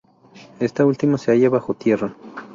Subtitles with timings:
[0.59, 2.15] Esta última se halla bajo tierra.